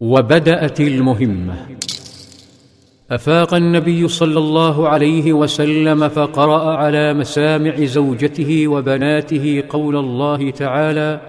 وبدأت 0.00 0.80
المهمة. 0.80 1.54
أفاق 3.10 3.54
النبي 3.54 4.08
صلى 4.08 4.38
الله 4.38 4.88
عليه 4.88 5.32
وسلم 5.32 6.08
فقرأ 6.08 6.76
على 6.76 7.14
مسامع 7.14 7.84
زوجته 7.84 8.68
وبناته 8.68 9.62
قول 9.68 9.96
الله 9.96 10.50
تعالى 10.50 11.20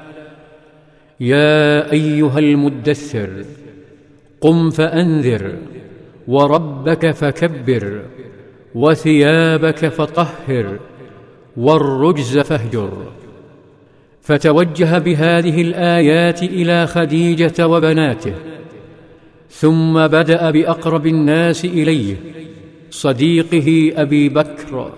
يا 1.20 1.92
أيها 1.92 2.40
المدثر 2.40 3.30
قم 4.42 4.70
فأنذر 4.70 5.56
وربك 6.28 7.12
فكبر 7.12 8.02
وثيابك 8.76 9.88
فطهر 9.88 10.80
والرجز 11.58 12.38
فاهجر. 12.38 12.92
فتوجه 14.22 14.98
بهذه 14.98 15.62
الآيات 15.62 16.44
إلى 16.44 16.88
خديجة 16.88 17.68
وبناته. 17.68 18.51
ثم 19.52 20.08
بدأ 20.08 20.52
بأقرب 20.52 21.08
الناس 21.08 21.66
إليه 21.66 22.16
صديقه 22.92 23.92
أبي 24.02 24.30
بكر. 24.30 24.92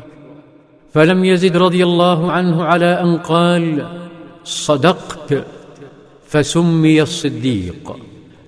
فلم 0.93 1.25
يزد 1.25 1.57
رضي 1.57 1.83
الله 1.83 2.31
عنه 2.31 2.63
على 2.63 2.85
أن 2.85 3.17
قال 3.17 3.87
صدقت. 4.43 5.45
فسمي 6.27 7.01
الصديق. 7.01 7.97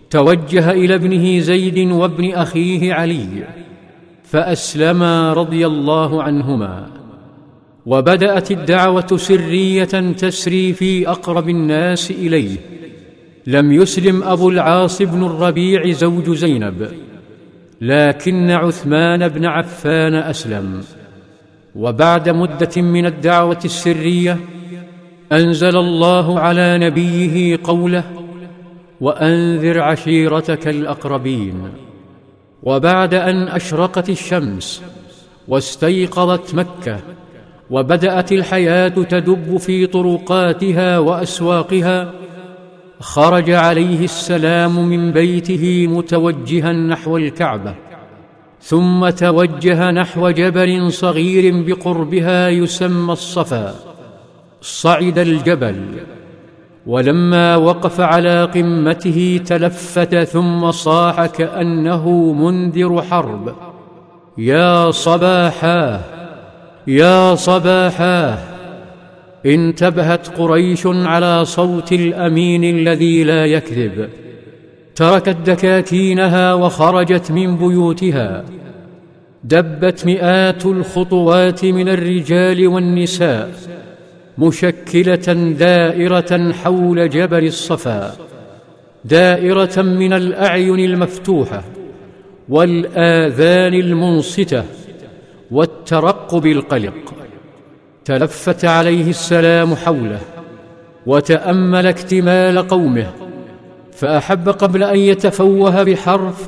توجه 0.10 0.72
إلى 0.72 0.96
ابنه 0.96 1.40
زيد 1.40 1.92
وابن 1.92 2.32
أخيه 2.34 2.94
علي 2.94 3.48
فاسلما 4.24 5.34
رضي 5.34 5.68
الله 5.68 6.24
عنهما. 6.24 6.88
وبدأت 7.86 8.52
الدعوة 8.52 9.18
سرية 9.18 10.14
تسري 10.18 10.74
في 10.74 11.10
أقرب 11.10 11.50
الناس 11.50 12.12
إليه. 12.12 12.75
لم 13.48 13.72
يسلم 13.72 14.24
أبو 14.24 14.50
العاص 14.50 15.02
بن 15.02 15.26
الربيع 15.26 15.92
زوج 15.92 16.30
زينب 16.30 16.92
لكن 17.82 18.52
عثمان 18.52 19.28
بن 19.28 19.46
عفان 19.46 20.16
أسلم. 20.16 20.82
وبعد 21.76 22.30
مدة 22.30 22.82
من 22.82 23.06
الدعوة 23.06 23.60
السرية 23.66 24.40
أنزل 25.32 25.78
الله 25.78 26.40
على 26.40 26.78
نبيه 26.78 27.60
قوله 27.64 28.04
وأنذر 29.02 29.82
عشيرتك 29.82 30.68
الأقربين 30.68 31.70
وبعد 32.64 33.14
أن 33.14 33.48
أشرقت 33.48 34.10
الشمس 34.10 34.82
واستيقظت 35.48 36.56
مكة 36.56 37.00
وبدأت 37.70 38.32
الحياة 38.32 38.88
تدب 38.88 39.58
في 39.58 39.88
طرقاتها 39.88 41.00
وأسواقها 41.00 42.14
خرج 43.00 43.52
عليه 43.52 44.04
السلام 44.04 44.90
من 44.90 45.12
بيته 45.12 45.88
متوجها 45.88 46.74
نحو 46.74 47.18
الكعبة 47.18 47.76
ثم 48.62 49.10
توجه 49.10 49.92
نحو 49.92 50.30
جبل 50.30 50.92
صغير 50.92 51.64
بقربها 51.64 52.50
يسمى 52.50 53.14
الصفا 53.14 53.76
صعد 54.62 55.20
الجبل. 55.20 55.76
ولما 56.88 57.56
وقف 57.56 58.02
على 58.02 58.44
قمته 58.44 59.40
تلفت 59.46 60.16
ثم 60.16 60.72
صاح 60.72 61.26
كأنه 61.26 62.34
منذر 62.34 63.02
حرب. 63.02 63.56
يا 64.38 64.92
صباحاه! 64.92 66.00
يا 66.88 67.36
صباحاه! 67.36 68.55
انتبهت 69.46 70.28
قريش 70.38 70.88
على 70.88 71.46
صوت 71.46 71.92
الأمين 71.92 72.64
الذي 72.64 73.24
لا 73.24 73.46
يكذب. 73.46 74.10
تركت 74.96 75.38
دكاكينها 75.46 76.54
وخرجت 76.54 77.32
من 77.32 77.58
بيوتها. 77.58 78.46
دبت 79.44 80.06
مئات 80.06 80.66
الخطوات 80.66 81.66
من 81.66 81.90
الرجال 81.90 82.68
والنساء 82.68 83.52
مشكلة 84.38 85.54
دائرة 85.60 86.52
حول 86.52 87.10
جبل 87.10 87.46
الصفا 87.46 88.16
دائرة 89.06 89.82
من 89.82 90.14
الأعين 90.14 90.80
المفتوحة 90.80 91.64
والآذان 92.50 93.74
المنصتة 93.74 94.64
والترقب 95.52 96.46
القلق. 96.46 97.15
تلفت 98.06 98.66
عليه 98.66 99.10
السلام 99.10 99.76
حوله 99.76 100.20
وتأمل 101.06 101.88
اكتمال 101.88 102.68
قومه 102.68 103.08
فأحب 103.92 104.50
قبل 104.50 104.84
أن 104.84 104.98
يتفوه 104.98 105.84
بحرف 105.84 106.48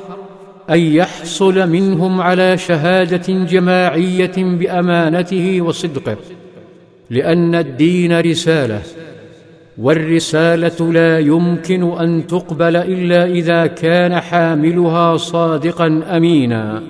أن 0.70 0.78
يحصل 0.78 1.68
منهم 1.68 2.20
على 2.20 2.58
شهادة 2.58 3.32
جماعية 3.44 4.32
بأمانته 4.36 5.60
وصدقه 5.60 6.16
لأن 7.10 7.54
الدين 7.54 8.20
رسالة 8.20 8.82
والرسالة 9.78 10.92
لا 10.92 11.18
يمكن 11.18 11.98
أن 11.98 12.26
تقبل 12.26 12.76
إلا 12.76 13.24
إذا 13.24 13.66
كان 13.66 14.20
حاملها 14.20 15.16
صادقا 15.16 16.02
امينا. 16.10 16.82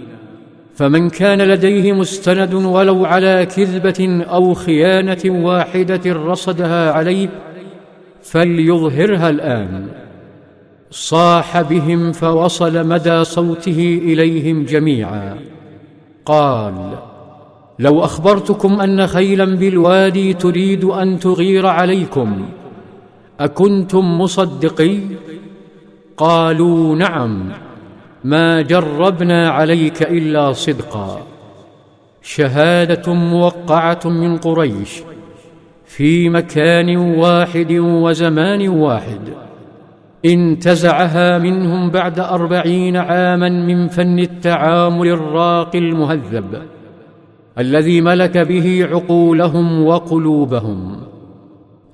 فمن 0.78 1.10
كان 1.10 1.42
لديه 1.42 1.92
مستند 1.92 2.54
ولو 2.54 3.04
على 3.04 3.46
كذبة 3.56 4.24
أو 4.24 4.54
خيانة 4.54 5.22
واحدة 5.26 6.12
رصدها 6.12 6.92
عليه 6.92 7.28
فليظهرها 8.22 9.30
الآن. 9.30 9.86
صاح 10.90 11.60
بهم 11.60 12.12
فوصل 12.12 12.86
مدى 12.86 13.24
صوته 13.24 14.00
إليهم 14.04 14.64
جميعا. 14.64 15.38
قال 16.26 16.74
لو 17.78 18.04
أخبرتكم 18.04 18.80
أن 18.80 19.06
خيلا 19.06 19.44
بالوادي 19.44 20.32
تريد 20.32 20.84
أن 20.84 21.18
تغير 21.18 21.66
عليكم 21.66 22.48
أكنتم 23.40 24.20
مصدقي؟ 24.20 24.98
قالوا 26.16 26.96
نعم. 26.96 27.67
ما 28.24 28.62
جربنا 28.62 29.48
عليك 29.48 30.02
إلا 30.02 30.52
صدقا. 30.52 31.22
شهادة 32.22 33.14
موقعة 33.14 34.00
من 34.04 34.36
قريش 34.36 35.02
في 35.84 36.28
مكان 36.28 36.96
واحد 36.96 37.72
وزمان 37.72 38.68
واحد. 38.68 39.20
انتزعها 40.24 41.38
منهم 41.38 41.90
بعد 41.90 42.20
أربعين 42.20 42.96
عاما 42.96 43.48
من 43.48 43.88
فن 43.88 44.18
التعامل 44.18 45.08
الراقي 45.08 45.78
المهذب 45.78 46.62
الذي 47.58 48.00
ملك 48.00 48.38
به 48.38 48.88
عقولهم 48.90 49.86
وقلوبهم. 49.86 50.96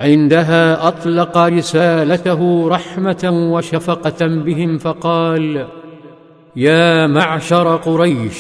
عندها 0.00 0.88
أطلق 0.88 1.38
رسالته 1.38 2.68
رحمة 2.68 3.50
وشفقة 3.52 4.26
بهم 4.26 4.78
فقال 4.78 5.66
يا 6.56 7.06
معشر 7.06 7.76
قريش 7.76 8.38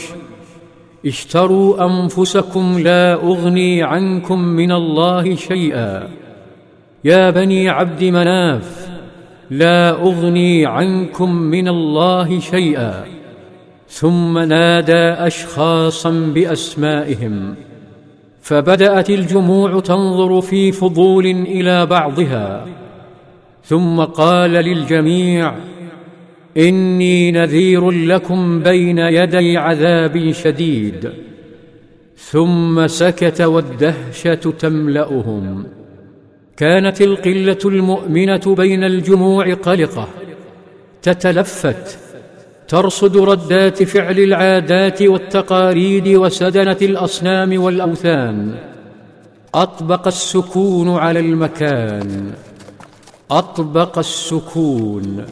اشتروا 1.06 1.86
أنفسكم 1.86 2.78
لا 2.78 3.14
أغني 3.14 3.82
عنكم 3.82 4.38
من 4.38 4.72
الله 4.72 5.34
شيئا. 5.34 6.08
يا 7.04 7.30
بني 7.30 7.68
عبد 7.68 8.04
مناف 8.04 8.88
لا 9.50 9.90
أغني 9.90 10.66
عنكم 10.66 11.32
من 11.32 11.68
الله 11.68 12.40
شيئا. 12.40 13.04
ثم 13.88 14.38
نادى 14.38 15.06
أشخاصا 15.28 16.10
بأسمائهم 16.10 17.54
فبدأت 18.42 19.10
الجموع 19.10 19.80
تنظر 19.80 20.40
في 20.40 20.72
فضول 20.72 21.26
إلى 21.26 21.86
بعضها. 21.86 22.66
ثم 23.64 24.00
قال 24.00 24.50
للجميع 24.50 25.54
إني 26.56 27.32
نذير 27.32 27.90
لكم 27.90 28.62
بين 28.62 28.98
يدي 28.98 29.56
عذاب 29.56 30.32
شديد 30.32 31.10
ثم 32.16 32.86
سكت 32.86 33.40
والدهشة 33.40 34.34
تملأهم. 34.34 35.66
كانت 36.56 37.02
القلة 37.02 37.58
المؤمنة 37.64 38.54
بين 38.56 38.84
الجموع 38.84 39.54
قلقة 39.54 40.08
تتلفت 41.02 41.98
ترصد 42.68 43.16
ردات 43.16 43.82
فعل 43.82 44.18
العادات 44.18 45.02
والتقاليد 45.02 46.08
وسدنة 46.08 46.76
الأصنام 46.82 47.62
والأوثان. 47.62 48.54
أطبق 49.54 50.06
السكون 50.06 50.88
على 50.96 51.20
المكان 51.20 52.32
أطبق 53.30 53.98
السكون. 53.98 55.24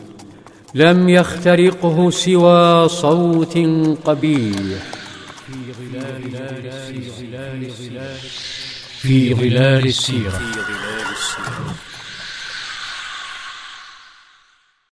لم 0.75 1.09
يخترقه 1.09 2.11
سوى 2.11 2.89
صوت 2.89 3.59
قبيح. 4.05 4.83
في 9.01 9.35
ظلال 9.35 9.87
السيرة. 9.87 10.41